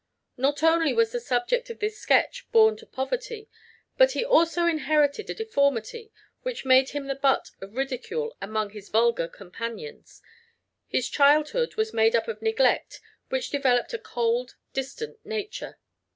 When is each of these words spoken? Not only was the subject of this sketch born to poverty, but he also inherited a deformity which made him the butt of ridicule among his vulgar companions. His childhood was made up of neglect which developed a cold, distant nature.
Not 0.35 0.63
only 0.63 0.93
was 0.93 1.11
the 1.11 1.19
subject 1.19 1.69
of 1.69 1.77
this 1.77 1.99
sketch 1.99 2.51
born 2.51 2.75
to 2.77 2.87
poverty, 2.87 3.47
but 3.99 4.13
he 4.13 4.25
also 4.25 4.65
inherited 4.65 5.29
a 5.29 5.35
deformity 5.35 6.11
which 6.41 6.65
made 6.65 6.89
him 6.89 7.05
the 7.05 7.13
butt 7.13 7.51
of 7.61 7.75
ridicule 7.75 8.35
among 8.41 8.71
his 8.71 8.89
vulgar 8.89 9.27
companions. 9.27 10.23
His 10.87 11.07
childhood 11.07 11.75
was 11.75 11.93
made 11.93 12.15
up 12.15 12.27
of 12.27 12.41
neglect 12.41 12.99
which 13.29 13.51
developed 13.51 13.93
a 13.93 13.99
cold, 13.99 14.55
distant 14.73 15.23
nature. 15.23 15.77